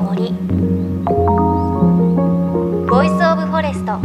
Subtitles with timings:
[0.00, 0.32] の森
[2.88, 4.00] Voice of Forest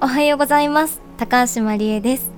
[0.00, 1.02] おはようございます。
[1.16, 2.30] 高橋万里恵です。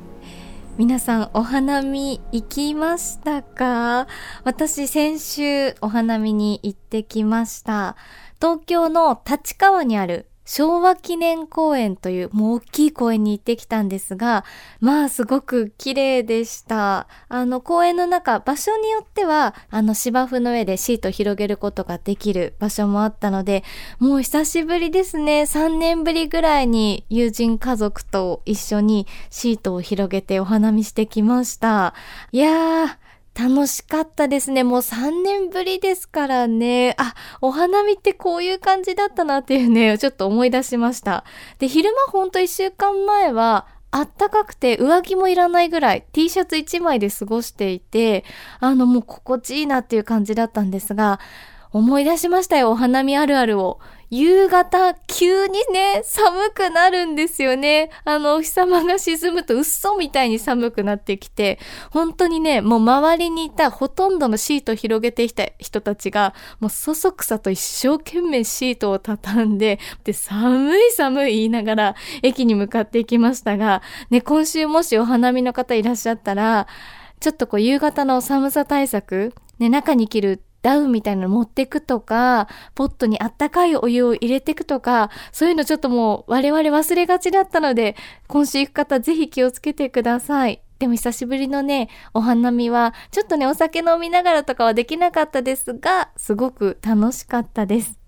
[0.79, 4.07] 皆さんお花見行きましたか？
[4.45, 7.97] 私先週お花見に行ってきました。
[8.41, 14.45] 東京の立川にある昭和記念公園というもう大きい公園に行ってきたんですが、
[14.81, 17.07] まあすごく綺麗でした。
[17.29, 23.63] あの公園の中、場所によっては、あの芝生の上でシートを広げることができる場所もあったので、
[24.01, 25.43] もう久しぶりですね。
[25.43, 31.95] 3年ぶりぐらいに友人家族と一緒にシートを広げてお花見してきました。
[32.33, 32.97] いやー、
[33.41, 34.65] 楽しかったですね。
[34.65, 36.95] もう3年ぶりですからね。
[36.99, 41.25] あ、お花見ってこういう感じだったなっていうね、ちょっと思い出しました。
[41.59, 48.25] で、昼間ほんと1週間前は、あったかくて上着もいらないぐらい T シャツ1枚で過ごしていて、
[48.61, 51.19] あのもう心地いいなっていう感じだったんですが、
[51.73, 53.81] 思い出しましたよ、お花見あるあるを。
[54.11, 57.91] 夕方、急にね、寒くなるんですよね。
[58.05, 61.61] あの、お日様が沈むと、うっそみたいに寒くなってきて、
[61.93, 76.67] 本当にね、もう周りにいたほとんどのシートを広げてきた人たちが、もうそそくさと一生懸命シートを畳んで、で、寒い寒い言いながら、駅に向かっていきましたが、ね、今週もしお花見の方いらっしゃったら、
[77.21, 90.63] ちょっとこう夕方の寒さ対策、ね、中に着るダウンみたいなの持ってくとか、ポットにあったかいお湯を入れてくとか、そういうのちょっともう我々忘れがちだったので、今週行く方ぜひ気をつけてください。
[90.79, 97.99] でも久しぶりのね、お花見は、ちょっとね、お酒飲みながらとかはできなかったですが、すごく楽しかったです。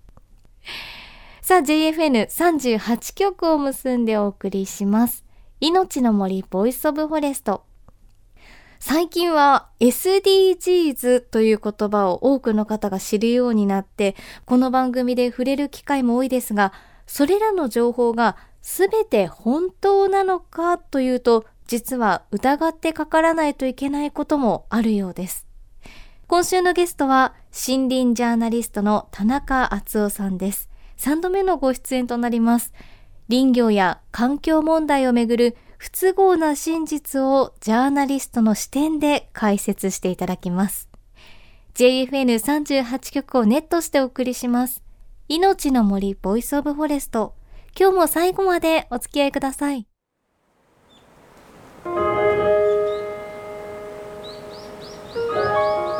[1.42, 5.24] さあ、JFN38 曲を結んでお送りします。
[5.60, 7.64] 命の森 Voice of Forest。
[8.84, 16.72] 最近は SDGs という言葉を多くの方が知るようになって、この番組で触れる機会も多いですが、
[17.06, 25.46] それらの情報が全て本当なのかというと、実は疑ってかからないといけないこともあるようです。
[26.26, 30.68] 今週のゲストは森林ジャーナリストの田中淳夫さんです。
[30.96, 32.72] 3度目のご出演となります。
[33.30, 40.88] 林業や環境問題をめぐる不都合な真実をジャーナリストの視点で解説していただきます。
[41.74, 44.80] JFN38 曲をネットしてお送りします。
[45.26, 47.34] 命の森 Voice of Forest。
[47.76, 49.88] 今日も最後までお付き合いください。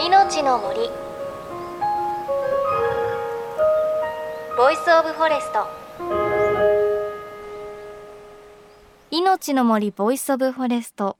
[0.06, 0.78] 命の森
[4.56, 5.81] Voice of Forest
[9.32, 11.16] 命の森 Voice of Forest。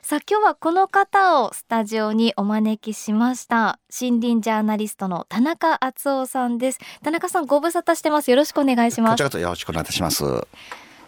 [0.00, 3.78] さあ今日はこの方をスタジオにお招きしました。
[4.00, 6.78] 森林ジャーナリストの田中淳夫さんです。
[7.02, 8.30] 田中さんご無沙汰してます。
[8.30, 9.20] よろしくお願いします。
[9.20, 10.24] よろしくお願いいたします。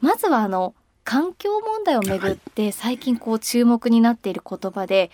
[0.03, 0.75] まずはあの
[1.05, 5.11] 環境問題をめぐって最近こう注目になっている言葉で、はい、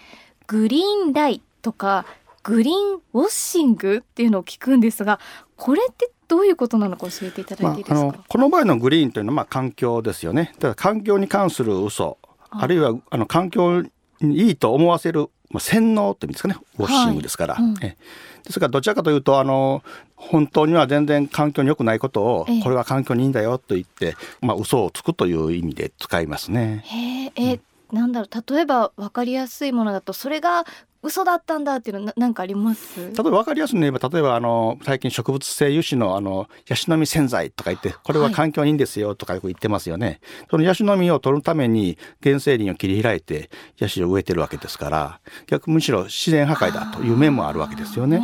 [0.48, 2.04] グリーンライとか
[2.42, 5.20] グリーンウォッシングっていうのを聞くんですが
[5.56, 10.52] これってどういうことなのか教えていただいていいですか、まあ、この場合のグリーンというのはまあ環境ですよね。
[10.56, 12.18] だから環境に関する嘘
[12.50, 13.82] あるいはあの環境
[14.20, 16.56] にいいと思わせる、まあ、洗脳って意味ですかね。
[16.78, 17.64] ウォッシングですから、はい。
[17.64, 17.96] うん、え
[18.44, 19.82] ですからどちらかというとあの
[20.16, 26.82] 本当には全然環境に良くないことを、これは環境にいいんだよと言って、まあ嘘をつくという意味で使いますね。
[26.84, 27.60] へえ、うん。
[27.92, 28.54] なんだろう。
[28.54, 30.64] 例えば分かりやすいものだとそれが
[31.02, 33.00] 嘘だったんだっていうのなんかあります？
[33.00, 40.20] 例えば分かりやすいの言えば例えばあの最近植物性油脂のあのヤシの実洗剤とか言ってこれは環境にいいんですよとかよく言ってますよね、はい、
[40.50, 43.48] そのヤシの実を取るために原生林を切り開いて
[43.78, 48.20] ヤシを植えてるわけですから逆むしろ自然破壊だという面もあるわけですよね。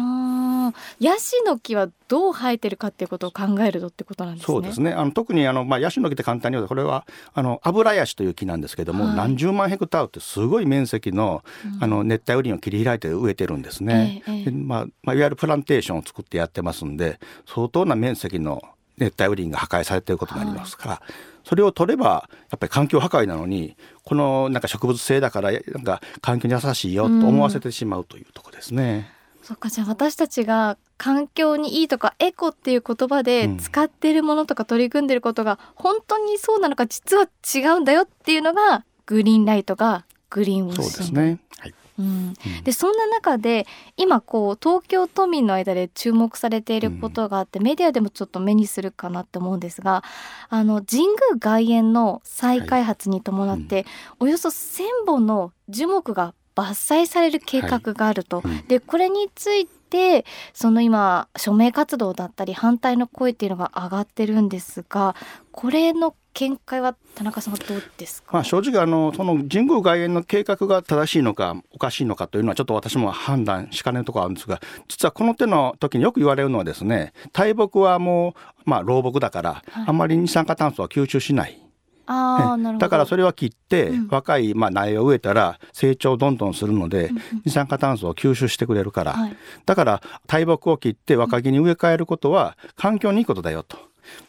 [1.00, 4.46] ヤシの木はどう生えてるかっていうことを考えるとってことなんですね。
[4.46, 4.92] そうですね。
[4.92, 11.42] あの特にあのまあヤシの木って簡単に言うとこれはあの油ヤシという木なんですけども、はい、何十万ヘクタールってすごい面積の、
[11.76, 14.22] うん、あの熱帯雨林を切り開いて植えてるんですね。
[14.28, 18.62] ええまあまあいわゆるプランテーションを作ってやってますんで、相当な面積の
[18.96, 20.90] 熱帯雨林が破壊されていることになりますから。
[20.92, 29.12] はいそれを取ればやっぱり環境破壊なのにこのなんか植物性だからなんか環境に優しいよと思わせてしまうというところですね。
[29.44, 40.90] そっかじゃあ私たちが環境にいいとかエコっていう言葉で使ってるものとか取り組んでることが本当にそうなのか実は違うんだよっていうのがグリーンライトがグリーンウォッシング。
[40.90, 41.38] そうですね。
[41.58, 41.74] はい。
[41.96, 50.02] うん、でそんな中で今こう東京都民の間で注目されていることがあって、うん、メディアでもちょっと目にするかなって思うんですが
[50.48, 53.84] あの神宮外苑の再開発に伴って、はい
[54.20, 58.40] うん、およそ1,000本の樹木が伐採される計画があると。
[58.40, 65.14] はい、でこれについてその今署名活動だったり反対の声っていうのが上がってるんですが
[65.52, 78.34] これの見解は田中さんはどうですか、まあ、正直あのその神宮外苑の計画が正しいのかおかしいのかというのはちょっと私も判断しかねるところあるんですが実はこの手の時によく言われるのはですね大木はもう、
[78.64, 81.63] まあ、老木だから、はい、あんまり二酸化炭素は吸収しない。
[82.06, 93.78] あだからそれは切って、うん、若い、まあ、苗を植えたら成長どんどんするので、うん、二酸化炭素を吸収してくれるから、はい、だから大木を切って若木に植え替えることは環境にいいことだよと。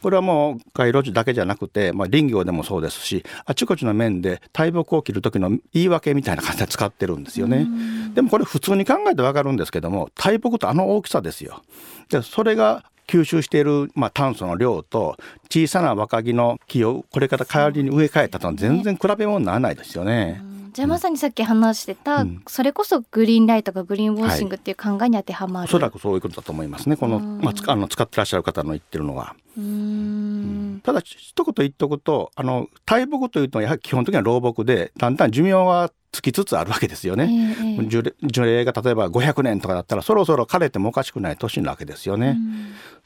[0.01, 7.67] これはもう街路樹だけじゃなくて、まあ、林業でもそうですしあちこちの面で大木を切る時の言い訳みたいな感じで使ってるんですよね。
[8.13, 11.61] でもこれ普通に考えてわかるんですけども大木とあの大きさですよ。
[12.09, 15.17] でそれが吸収している、まあ、炭素の量と
[15.49, 20.41] 小さな若木の木をこれから代わりに植え替えたとは全然比べ物にならないですよね。
[20.75, 26.97] じゃあまさにさっき話してた、うん、それこそグリーンライトがグリーンウォッシングっていう考えに当てはまる、はい、おそらくそういうことだと思いますね。
[26.97, 29.37] この、まあ、あの使ってらっしゃる方の言ってるのは。
[29.57, 30.81] うん。
[30.83, 42.37] ただ一言言っとくとあの大木というとやはり基本的には老木でだんだん寿命はつきつつあるわけですよね、えー、樹齢が例えば500年とかだったらそろそろ枯れてもおかしくない年なわけですよね。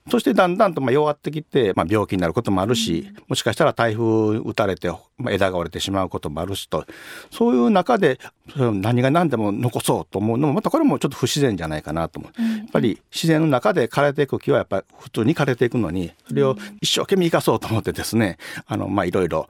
[0.10, 4.92] そしてだんだんとまあ弱ってきて、まあ、病気になることもあるし、もしかしたら台風打たれて
[5.30, 6.86] 枝が折れてしまうこともあるしと。
[7.32, 8.20] そういう中で
[8.56, 19.48] 何が何でも残そうと思うのもまたこれもちょっと不自然じゃないかなと思う、やっぱり自然の中で枯れていく木はやっぱり普通に枯れていくのにそれを一生懸命生かそうと思ってですねあのまあいろいろ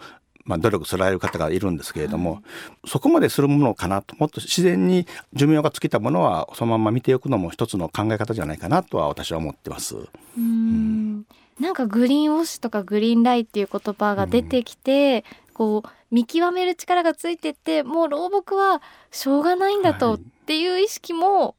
[0.49, 2.41] まあ、努力される方がいるんですけれども、
[2.83, 9.95] そこまでするものかなともっと自然に寿命が尽きたものはそのまま見ておくのも一つの考え方じゃないかなとは私は思ってます。
[10.35, 11.23] うん、
[11.59, 18.81] なんかグリーンウォッシュとかグリーンライっていう言葉が出てきて、うん、こう見極める力がついてってもう老木は
[19.11, 21.55] しょうがないんだとっていう意識も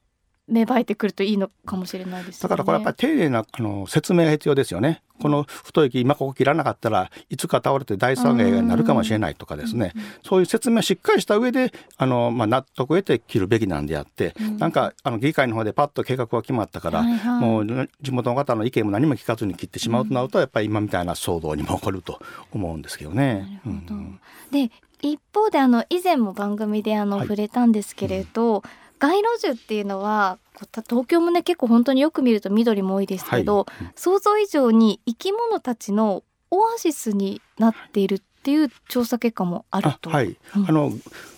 [0.49, 5.03] 芽生えてくるといいのかもしれないです、ね、だからこれやっぱり丁寧なあの説明が必要ですよね。
[5.21, 9.93] この太い木今ここ切らなかったらいつか倒れて大災害になるかもしれないとかですね、
[10.25, 22.21] そういう説明をしっかりした上であの、まあ、納得を得て切るべきなんであって、うん、なんかあの議会の方でパッと計画が決まったから、はいはい、もう地元の方の意見も何も聞かずに切ってしまうとなると、やっぱり今みたいな騒動にも起こると
[22.53, 23.61] 思うんですけどね。
[23.67, 24.21] うん、
[24.51, 24.71] で
[25.03, 28.63] 一方であの以前も番組であの、触れたんですけれど、うん。
[28.99, 40.11] 街路樹っていうのは東京もね結構本当によく見ると緑も多いですけど、はい、想像以上に生き物たちのオアシスになっているっていう調査結果もあると。
[40.11, 40.93] はい、うん、あの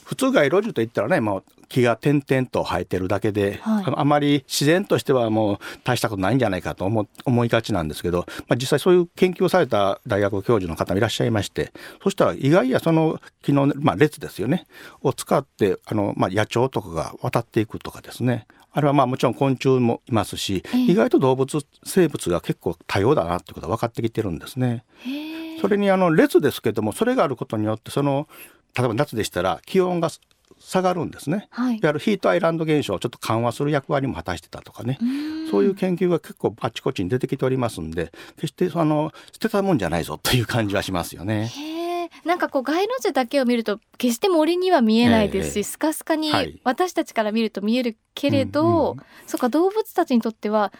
[0.05, 1.43] 普通街路樹といったらね、まあ、
[1.73, 11.73] 木が点々と生えてるだけで、はい、あまり自然としてはもう大したことないんじゃないかと思思いがちなんですけど、まあ、実際そういう研究をされた大学教授の方もいらっしゃいまして
[12.03, 14.67] そしたら意外やその木の、まあ、列ですよね。
[15.01, 18.47] を使ってあの、まあ、野鳥とかが渡っていくとかですね。
[18.75, 24.85] あれはまあもちろん昆虫もいますし、意外と動物生物が結構多様だなってことが分かってきてるんですね。
[25.61, 28.27] それにあの列ですけどもそれがあることによってその
[28.77, 30.09] 例えば夏でしたら気温が
[30.59, 34.99] 下がるんですね、はい、いわゆるヒートアイランド現象をちょっと緩和する役割も果たしてたとかね。
[35.51, 41.53] そういう研究が結構あちこちに出てきておりますんで決してあの捨てたもんじゃないぞという感じはしますよね。
[42.25, 46.31] なんかこう街路樹だけを見ると決して森には見えないですし、えー、スカスカに
[46.63, 50.73] 私たちから見ると見えるけれど、はいうんうん、そっか動物たちにとっては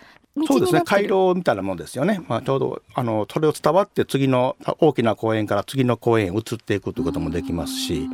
[0.47, 0.83] そうですね。
[0.85, 8.09] 回廊みたいなものですよね、まあ、ちょうどあのそれを伝わって次の大きな公園から次の公園へ移っていくということもできますし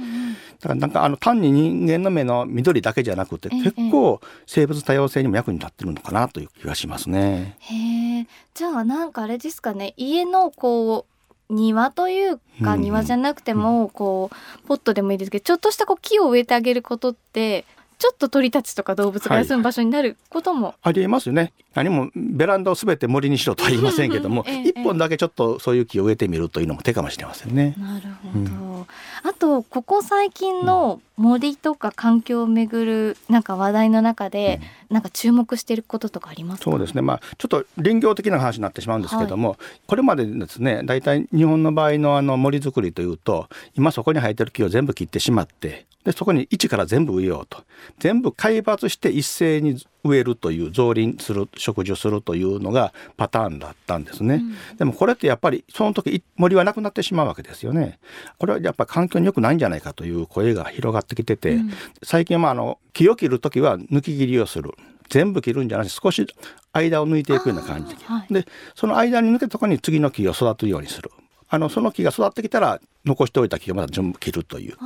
[0.61, 7.57] だからなんかあの単に人間の目の緑だけじゃなくて結構生物多様性にも役に立ってるのかなという気がしますね。
[7.61, 9.95] へじゃあなんかあれですかね。
[9.97, 17.65] 家のこう庭というか庭じゃなくてもこうポットでもいいですけどちょっとしたこう木を植えてあげることって
[17.99, 21.53] ちょっと鳥たちとか動物が休む場所になることも、はい、ありえますよね。
[21.75, 27.75] 何もベランダをすべて森にしろとは言いませんけども一、ええ、本だけちょっとそういう木を植えてみるというのも手かもしれませんね。
[27.79, 28.43] なるほど、う
[28.81, 28.87] ん、
[29.23, 37.03] あとここ最近の森とか環境をめぐるなんか話題の中で、うん、なんか注目していることとかありますそうですね。
[37.03, 47.63] まあちょっと林業的な話になってしまうんですけども、はい、これまでですね大体日本の場合のあの森づくりというと今そこに生えてる木を全部切ってしまってでそこに一から全部植えようと
[47.99, 54.37] 全部開抜して一斉に植えるという造林する植樹するというのがパターンだったんですね、
[54.71, 57.99] うん、でもこれってやっぱりその時森はなくなってしまうわけですよね。
[58.39, 61.71] これはやっぱり環境に良くないんじゃないかという声が広がってきてて、うん、
[62.03, 64.73] 最近はあの木を切る時は抜き切りをする。
[65.09, 66.27] 全部切るんじゃなくて少し
[66.73, 67.97] 間を抜いていくような感じ。
[67.97, 71.11] ではい、でその間に抜けたところに次の木を育つようにする。
[71.49, 74.77] あのその木が育ってきたら残しておいた木をまた全部切るという。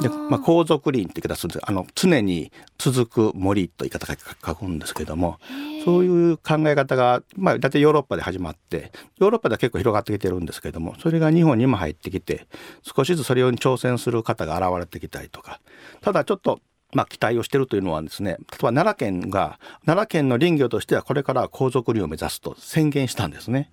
[0.00, 5.38] で、まあ、皇族林って言い方するんですあの常に続く森と言い方が書くんですけども
[5.84, 12.46] そういう考え方が、まあ、大体ヨーロッパで始まってヨーロッパでは結構広がってきてるんですけどもそれが日本にも入ってきて
[12.82, 15.60] 少しずつそれに挑戦する方が現れてきたりとか
[16.00, 16.60] ただちょっと
[16.94, 23.70] まあ、期待をしているというのはですね例えば奈良県が奈良県の林業としてはこれから皇族林を目指すと宣言したんですね。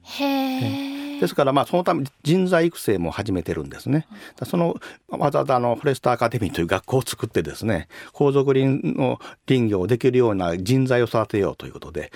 [1.20, 4.08] ですからまあそのため人材育成も始めてるんですね。
[4.46, 4.78] その
[5.10, 12.12] わざわざあのフォレストアカデミーという学校を作ってですね皇族林の林業をできるような人材を育てようということで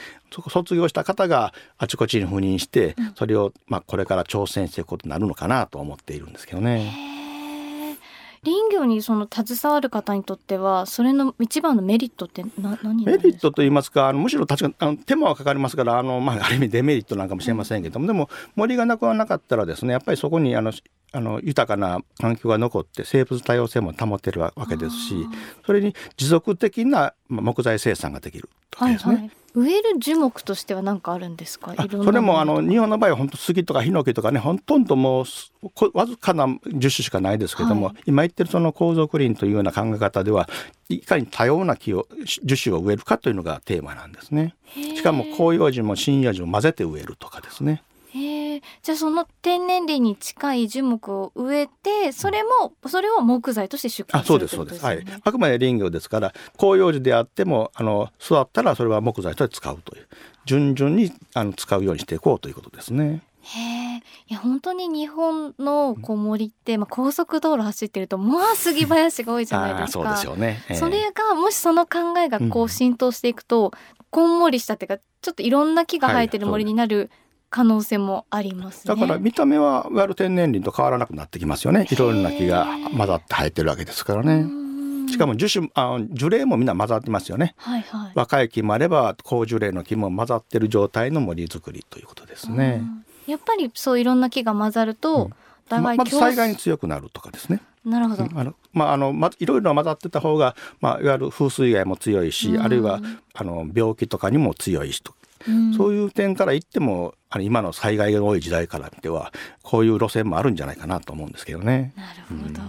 [0.49, 7.22] 卒業した方があちこちに赴任してそれをまあこれから挑戦していくことになるのかなと思っているんですけどね。
[8.43, 20.73] 林業にその携わる方にとってはそれの一番のメリットってな何メリットと言いますかあのむしろ確かあの手間はかかりますからあの、まあ、ある意味デメリットなんかもしれませんけども、うん、でも森がなくはなかったらですねやっぱりそこにあの
[21.15, 25.27] あの豊かな環境が残って生物多様性も保てるわけですし
[25.65, 29.15] それに持続的な木材生産ができるとかですね。
[29.15, 31.75] はいはい植える樹木としては何かあるんですか？
[31.75, 35.25] それもあの日本の場合は本当杉とかヒノキとかねほとんどもう
[35.93, 40.49] わずかな樹種しかないですけども、はい、今言ってるその皇族林というような考え方では
[40.89, 42.07] いかに多様な木を
[42.43, 44.55] 樹種を植えるかというのがテーマなんですね。
[44.75, 47.83] しかも広葉樹も針葉樹も混ぜて植えるとかですね。
[48.15, 54.85] へじゃあその天然林に近い樹木を植えてそれもそれを木材として出荷する、ね、あそうですそうです。
[54.85, 55.05] はい。
[55.23, 60.07] あくまで林業ですから広葉樹であってもあの育ったらそれは木材として使うという。
[60.45, 63.21] 順々にあの使うようにしていこうということですね。
[63.41, 63.97] へえ、
[64.29, 70.03] いや本当に日本のこう森って、まあ、高速道路走ってるとまあ杉林が多いじゃないですか。
[70.03, 77.09] そうですよね、えー、それがもしその考えがこう浸透していくと、うん、こんもりしたっていうかちょっといろんな木が生えてる森になる、はい
[77.53, 81.85] 可能性もあります、ね、だから見た目はいわゆる天然林と変わらなくなってきますよね。
[81.87, 82.65] いろんな木が
[82.97, 84.47] 混ざって生えてるわけですからね。
[85.07, 92.81] しかも樹種あ樹齢もみんな混ざってますよね、はいはい、若い木もあれば高樹齢の木も混ざってる状態の森作りということですね。
[93.27, 95.29] やっぱりそういろんな木が混ざると、
[95.69, 97.61] うん、ままず災害に強くなるとかですね。
[97.85, 98.27] なるほど。
[98.33, 102.99] あのまああのまいろいろ混ざってた方がまあいわゆる風水害も強いし、あるいは
[103.35, 105.13] あの病気とかにも強いしと
[105.77, 109.31] そういう点から言ってもあの今の災害が多い時代から見ては
[109.61, 111.93] こういう路線もあるんじゃないかなと思うんですけどね。
[111.95, 112.61] なるほど、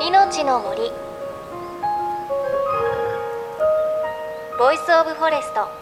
[0.00, 0.90] うん、命の森。
[4.58, 5.81] Voice of Forest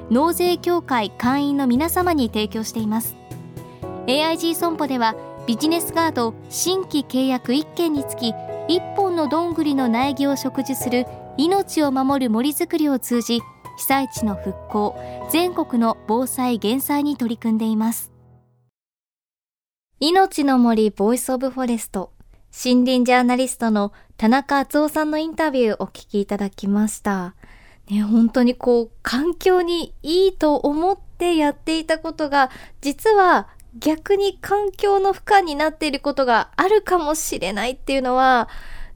[0.11, 3.15] 納税協会会員の皆様に提供しています。
[4.07, 5.15] AIG 損保では
[5.47, 8.33] ビジネスガード新規契約1件につき
[8.67, 13.39] 1本のどんぐりの苗木を植樹する命を守る森づくりを通じ
[13.77, 14.95] 被災地の復興
[15.31, 18.11] 全国の防災減災に取り組んでいます。
[20.01, 22.11] 命の森 Voice of Forest
[22.51, 27.35] 森林ジャーナリストの田中淳夫さんのインタビューをお聞きいただきました。
[27.91, 38.47] ね、本当にこう、環境にいいと思ってやっていたことが、実は逆に環境の負荷になっていることがあるかもしれないっていうのは、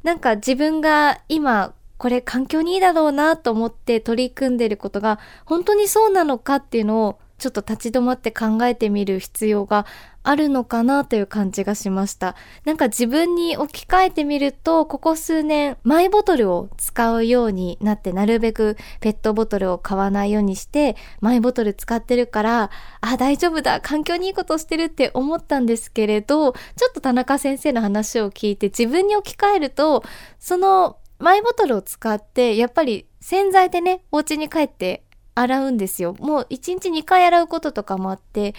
[0.03, 9.85] なんか自分が今、これ環境にいいだろうなと思って取り組んでいることが、本当にそうなのかっていうのをちょっと立ち止まって考えてみる必要が
[10.23, 12.35] あるのかなという感じがしました。
[12.65, 22.71] なんか自分に置き換えてみると、ここ数年、マイボトルを使うようになって、なるべくペットボトルを買わないようにして、マイボトル使ってるから、
[23.01, 30.03] あ、大丈夫だ、環境にいいことしてるって思ったんですけれど、ちょっと田中先生の話を聞いて自分に置き換えると、
[30.39, 35.04] そのマイボトルを使って、やっぱり洗剤でね、お家に帰って
[35.35, 36.15] 洗うんですよ。
[36.19, 38.55] もう1日2回洗うこととかもあって、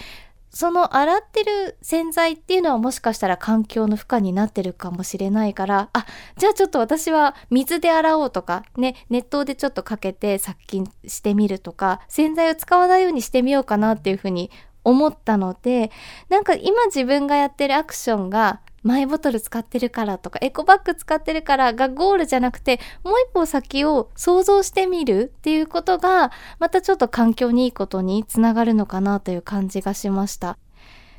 [0.51, 6.07] その洗ってる洗剤っていうのはもしかしたら環境の負荷になってるかもしれないから、あ、
[6.39, 14.51] じゃあちょっと私は水で洗おうとか、ね、熱湯でちょっとかけて殺菌してみるとか、洗剤を使わないようにしてみようかなっていうふうに
[14.83, 15.91] 思ったので、
[16.29, 30.57] なんか今自分がやってるアクションがマイボトル使ってるからとかエコバッグ使ってるからがゴールじゃなくてもう一歩先を想像してみるっていうことがまたちょっと環境にいいことにつながるのかなという感じがしました。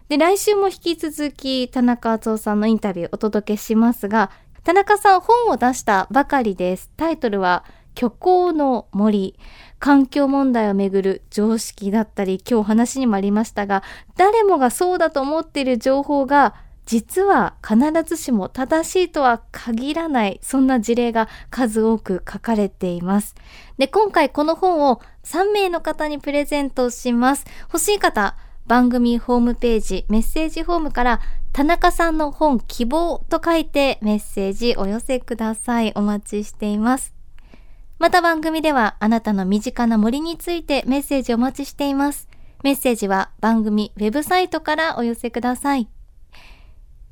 [0.08, 4.32] で、来週も引き続き田中敦夫さんのインタビューお届けしますが、
[4.64, 6.90] 田中さん本を出したばかりです。
[6.96, 7.66] タイトルは
[7.98, 9.38] 虚構の森。
[9.80, 13.84] 環境問題をめぐる常識だったり、今日話にもありましたが、
[14.16, 16.56] 誰もがそうだと思っている情報が
[16.88, 23.36] 実は必ずしも正しいとは限らない、そんな事例が数多く書かれています。
[23.78, 27.46] で、今回この本を3名の方にプレゼントします。
[27.64, 31.20] 欲しい方、番組ホームページ、メッセージフォームから
[31.52, 35.92] 田中さんの本希望と書いてメッセージお寄せください。
[35.94, 37.14] お待ちしています。
[38.00, 42.30] また番組ではあなたの身近な森についてメッセージお待ちしています。
[42.64, 45.90] メッセージは番組ウェブサイトからお寄せください。